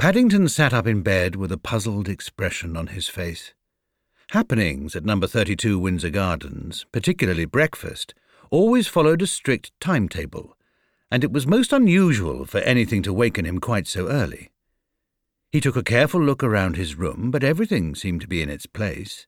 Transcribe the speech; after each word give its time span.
Paddington 0.00 0.48
sat 0.48 0.72
up 0.72 0.86
in 0.86 1.02
bed 1.02 1.36
with 1.36 1.52
a 1.52 1.58
puzzled 1.58 2.08
expression 2.08 2.74
on 2.74 2.86
his 2.86 3.06
face. 3.06 3.52
Happenings 4.30 4.96
at 4.96 5.04
number 5.04 5.26
32 5.26 5.78
Windsor 5.78 6.08
Gardens, 6.08 6.86
particularly 6.90 7.44
breakfast, 7.44 8.14
always 8.50 8.88
followed 8.88 9.20
a 9.20 9.26
strict 9.26 9.72
timetable, 9.78 10.56
and 11.10 11.22
it 11.22 11.30
was 11.30 11.46
most 11.46 11.70
unusual 11.70 12.46
for 12.46 12.60
anything 12.60 13.02
to 13.02 13.12
waken 13.12 13.44
him 13.44 13.58
quite 13.60 13.86
so 13.86 14.08
early. 14.08 14.50
He 15.52 15.60
took 15.60 15.76
a 15.76 15.82
careful 15.82 16.22
look 16.22 16.42
around 16.42 16.76
his 16.76 16.94
room, 16.94 17.30
but 17.30 17.44
everything 17.44 17.94
seemed 17.94 18.22
to 18.22 18.26
be 18.26 18.40
in 18.40 18.48
its 18.48 18.64
place. 18.64 19.26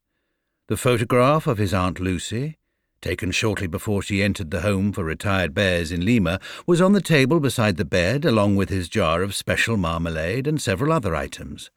The 0.69 0.79
photograph 0.79 1.47
of 1.47 1.59
his 1.59 1.75
Aunt 1.75 2.01
Lucy, 2.01 2.57
taken 3.03 3.31
shortly 3.31 3.67
before 3.67 4.01
she 4.01 4.23
entered 4.23 4.51
the 4.51 4.63
home 4.63 4.93
for 4.93 5.05
retired 5.05 5.53
bears 5.53 5.93
in 5.93 6.05
Lima, 6.05 6.41
was 6.67 6.81
on 6.81 6.93
the 6.93 7.03
table 7.03 7.41
beside 7.41 7.77
the 7.77 7.85
bed, 7.85 8.25
along 8.25 8.57
with 8.57 8.71
his 8.71 8.89
jar 8.89 9.23
of 9.23 9.35
special 9.35 9.77
marmalade 9.77 10.47
and 10.47 10.63
several 10.63 10.91
other 10.91 11.15
items. 11.15 11.71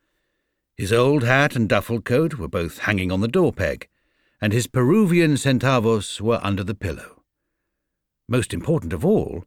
His 0.78 0.93
old 0.93 1.24
hat 1.24 1.56
and 1.56 1.68
duffel 1.68 2.00
coat 2.00 2.36
were 2.36 2.48
both 2.48 2.79
hanging 2.79 3.11
on 3.11 3.21
the 3.21 3.28
door 3.28 3.51
peg, 3.51 3.89
and 4.39 4.54
his 4.54 4.68
Peruvian 4.68 5.36
centavos 5.36 6.21
were 6.21 6.39
under 6.43 6.64
the 6.64 6.75
pillow. 6.75 7.24
Most 8.29 8.54
important 8.54 8.93
of 8.93 9.06
all, 9.06 9.43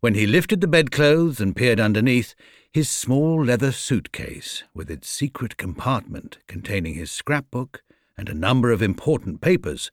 when 0.00 0.14
he 0.14 0.26
lifted 0.26 0.60
the 0.60 0.66
bedclothes 0.66 1.40
and 1.40 1.54
peered 1.54 1.78
underneath, 1.78 2.34
his 2.72 2.90
small 2.90 3.44
leather 3.44 3.70
suitcase, 3.70 4.64
with 4.74 4.90
its 4.90 5.08
secret 5.08 5.56
compartment 5.56 6.38
containing 6.48 6.94
his 6.94 7.12
scrapbook 7.12 7.84
and 8.18 8.28
a 8.28 8.34
number 8.34 8.72
of 8.72 8.82
important 8.82 9.40
papers, 9.40 9.92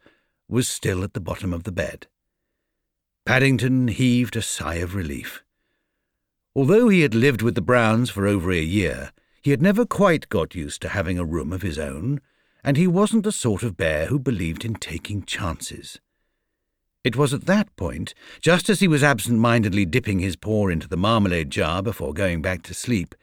was 0.49 0.67
still 0.67 1.03
at 1.03 1.13
the 1.13 1.21
bottom 1.21 1.53
of 1.53 1.63
the 1.63 1.71
bed. 1.71 2.07
Paddington 3.25 3.89
heaved 3.89 4.35
a 4.35 4.41
sigh 4.41 4.75
of 4.75 4.95
relief. 4.95 5.43
Although 6.55 6.89
he 6.89 7.01
had 7.01 7.13
lived 7.13 7.41
with 7.41 7.55
the 7.55 7.61
Browns 7.61 8.09
for 8.09 8.25
over 8.25 8.51
a 8.51 8.59
year, 8.59 9.11
he 9.41 9.51
had 9.51 9.61
never 9.61 9.85
quite 9.85 10.27
got 10.29 10.55
used 10.55 10.81
to 10.81 10.89
having 10.89 11.19
a 11.19 11.23
room 11.23 11.53
of 11.53 11.61
his 11.61 11.77
own, 11.77 12.19
and 12.63 12.75
he 12.75 12.87
wasn't 12.87 13.23
the 13.23 13.31
sort 13.31 13.63
of 13.63 13.77
bear 13.77 14.07
who 14.07 14.19
believed 14.19 14.65
in 14.65 14.73
taking 14.73 15.23
chances. 15.23 15.99
It 17.03 17.15
was 17.15 17.33
at 17.33 17.45
that 17.45 17.73
point, 17.77 18.13
just 18.41 18.69
as 18.69 18.81
he 18.81 18.87
was 18.87 19.03
absent-mindedly 19.03 19.85
dipping 19.85 20.19
his 20.19 20.35
paw 20.35 20.67
into 20.67 20.87
the 20.87 20.97
marmalade 20.97 21.49
jar 21.49 21.81
before 21.81 22.13
going 22.13 22.41
back 22.41 22.63
to 22.63 22.73
sleep, 22.73 23.15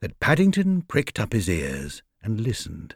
that 0.00 0.18
Paddington 0.20 0.82
pricked 0.82 1.20
up 1.20 1.32
his 1.32 1.48
ears 1.48 2.02
and 2.22 2.40
listened. 2.40 2.94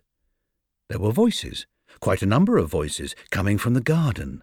There 0.88 0.98
were 0.98 1.12
voices, 1.12 1.66
quite 2.00 2.22
a 2.22 2.26
number 2.26 2.58
of 2.58 2.70
voices, 2.70 3.14
coming 3.30 3.58
from 3.58 3.74
the 3.74 3.80
garden. 3.80 4.42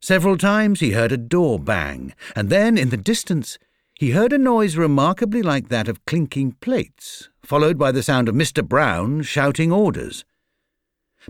Several 0.00 0.36
times 0.36 0.80
he 0.80 0.92
heard 0.92 1.12
a 1.12 1.16
door 1.16 1.58
bang, 1.58 2.14
and 2.34 2.50
then, 2.50 2.78
in 2.78 2.90
the 2.90 2.96
distance, 2.96 3.58
he 3.98 4.10
heard 4.10 4.32
a 4.32 4.38
noise 4.38 4.76
remarkably 4.76 5.42
like 5.42 5.68
that 5.68 5.88
of 5.88 6.04
clinking 6.04 6.52
plates, 6.60 7.30
followed 7.42 7.78
by 7.78 7.90
the 7.90 8.02
sound 8.02 8.28
of 8.28 8.34
Mr. 8.34 8.66
Brown 8.66 9.22
shouting 9.22 9.72
orders. 9.72 10.24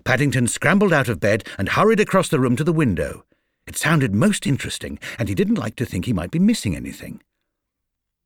Paddington 0.04 0.48
scrambled 0.48 0.92
out 0.92 1.08
of 1.08 1.20
bed 1.20 1.46
and 1.58 1.70
hurried 1.70 2.00
across 2.00 2.28
the 2.28 2.40
room 2.40 2.56
to 2.56 2.64
the 2.64 2.72
window. 2.72 3.24
It 3.66 3.76
sounded 3.76 4.14
most 4.14 4.46
interesting, 4.46 4.98
and 5.18 5.28
he 5.28 5.34
didn't 5.34 5.58
like 5.58 5.76
to 5.76 5.86
think 5.86 6.04
he 6.04 6.12
might 6.12 6.30
be 6.30 6.38
missing 6.38 6.76
anything. 6.76 7.22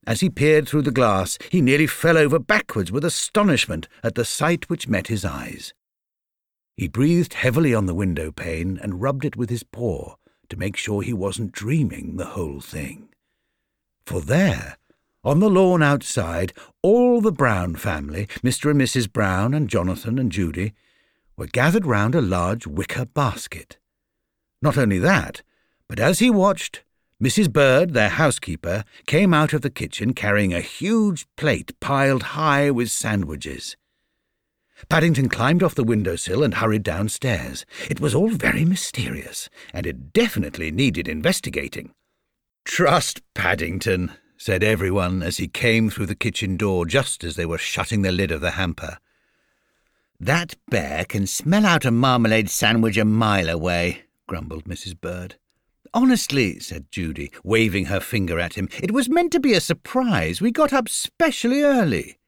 As 0.07 0.21
he 0.21 0.31
peered 0.31 0.67
through 0.67 0.83
the 0.83 0.91
glass, 0.91 1.39
he 1.51 1.61
nearly 1.61 1.87
fell 1.87 2.17
over 2.17 2.39
backwards 2.39 2.91
with 2.91 3.05
astonishment 3.05 3.89
at 4.03 4.15
the 4.15 4.25
sight 4.25 4.69
which 4.69 4.89
met 4.89 5.09
his 5.09 5.25
eyes. 5.25 5.75
He 6.81 6.89
breathed 6.89 7.35
heavily 7.35 7.75
on 7.75 7.85
the 7.85 7.95
window 7.95 8.33
pane 8.33 8.79
and 8.81 9.03
rubbed 9.03 9.27
it 9.27 9.37
with 9.37 9.51
his 9.51 9.63
paw 9.63 10.15
to 10.49 10.57
make 10.57 10.79
sure 10.79 11.03
he 11.03 11.13
wasn't 11.13 11.53
dreaming 11.53 12.17
the 12.17 12.25
whole 12.25 12.63
thing. 12.63 13.11
For 14.07 14.23
there, 14.23 14.79
on 15.23 15.41
the 15.41 15.51
lawn 15.51 15.83
outside, 15.83 16.55
all 16.81 17.21
the 17.21 17.33
Brown 17.33 17.77
family, 17.77 18.29
Mr. 18.43 18.71
and 18.71 18.81
Mrs. 18.81 19.13
Brown 19.13 19.53
and 19.53 19.69
Jonathan 19.69 20.19
and 20.19 20.33
Judy, 20.33 20.73
were 21.37 21.49
gathered 21.49 21.85
round 21.85 22.15
a 22.15 22.23
large 22.23 22.67
wicker 22.67 23.05
basket. 23.05 23.77
Not 24.63 24.79
only 24.79 24.99
that, 25.01 25.43
but 25.87 26.01
as 26.01 26.21
he 26.21 26.31
watched, 26.31 26.83
Mrs. 27.23 27.53
Bird, 27.53 27.93
their 27.93 28.09
housekeeper, 28.09 28.85
came 29.07 29.35
out 29.35 29.53
of 29.53 29.61
the 29.61 29.69
kitchen 29.69 30.15
carrying 30.15 30.55
a 30.55 30.63
huge 30.63 31.27
plate 31.37 31.79
piled 31.79 32.23
high 32.23 32.71
with 32.71 32.91
sandwiches. 32.91 33.77
Paddington 34.89 35.29
climbed 35.29 35.63
off 35.63 35.75
the 35.75 35.85
window 35.85 36.17
sill 36.17 36.43
and 36.43 36.55
hurried 36.55 36.83
downstairs. 36.83 37.65
It 37.89 38.01
was 38.01 38.15
all 38.15 38.31
very 38.31 38.65
mysterious, 38.65 39.49
and 39.73 39.87
it 39.87 40.13
definitely 40.13 40.71
needed 40.71 41.09
investigating. 41.09 41.93
Trust 42.65 43.23
Paddington, 43.35 44.13
said 44.37 44.65
everyone 44.65 45.23
as 45.23 45.37
he 45.37 45.47
came 45.49 45.91
through 45.91 46.07
the 46.07 46.15
kitchen 46.15 46.57
door 46.57 46.87
just 46.87 47.25
as 47.25 47.37
they 47.37 47.45
were 47.45 47.59
shutting 47.59 48.03
the 48.03 48.13
lid 48.13 48.31
of 48.31 48.41
the 48.41 48.53
hamper. 48.53 48.97
That 50.19 50.55
bear 50.71 51.05
can 51.05 51.27
smell 51.27 51.67
out 51.67 51.85
a 51.85 51.91
marmalade 51.91 52.49
sandwich 52.49 52.97
a 52.97 53.05
mile 53.05 53.49
away, 53.49 54.05
grumbled 54.27 54.65
Mrs. 54.65 54.99
Bird. 54.99 55.37
Honestly, 55.93 56.61
said 56.61 56.91
Judy, 56.91 57.33
waving 57.43 57.87
her 57.87 58.01
finger 58.01 58.39
at 58.39 58.55
him, 58.55 58.69
it 58.83 58.93
was 58.93 59.09
meant 59.09 59.33
to 59.33 59.41
be 59.41 59.55
a 59.55 59.61
surprise. 59.61 60.41
We 60.41 60.53
got 60.53 60.73
up 60.73 60.89
specially 60.89 61.63
early. 61.63 62.20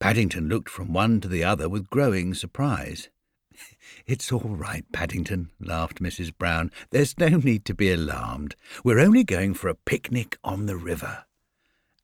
Paddington 0.00 0.48
looked 0.48 0.70
from 0.70 0.94
one 0.94 1.20
to 1.20 1.28
the 1.28 1.44
other 1.44 1.68
with 1.68 1.90
growing 1.90 2.32
surprise. 2.34 3.10
It's 4.06 4.32
all 4.32 4.56
right, 4.56 4.84
Paddington, 4.92 5.50
laughed 5.60 6.02
Mrs. 6.02 6.32
Brown. 6.36 6.70
There's 6.90 7.18
no 7.18 7.28
need 7.28 7.64
to 7.66 7.74
be 7.74 7.92
alarmed. 7.92 8.56
We're 8.82 8.98
only 8.98 9.24
going 9.24 9.54
for 9.54 9.68
a 9.68 9.74
picnic 9.74 10.38
on 10.42 10.66
the 10.66 10.76
river. 10.76 11.24